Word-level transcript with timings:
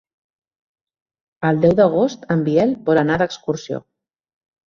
El 1.49 1.59
deu 1.65 1.75
d'agost 1.81 2.25
en 2.37 2.41
Biel 2.47 2.73
vol 2.89 3.01
anar 3.03 3.17
d'excursió. 3.23 3.83